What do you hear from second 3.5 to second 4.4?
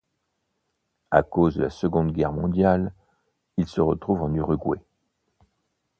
il se retrouve en